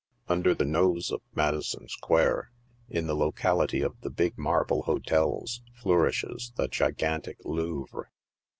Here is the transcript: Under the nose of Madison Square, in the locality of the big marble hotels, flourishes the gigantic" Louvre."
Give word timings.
Under 0.27 0.55
the 0.55 0.65
nose 0.65 1.11
of 1.11 1.21
Madison 1.35 1.87
Square, 1.87 2.49
in 2.89 3.05
the 3.05 3.13
locality 3.15 3.81
of 3.83 4.01
the 4.01 4.09
big 4.09 4.35
marble 4.35 4.81
hotels, 4.81 5.61
flourishes 5.75 6.51
the 6.55 6.67
gigantic" 6.67 7.37
Louvre." 7.45 8.05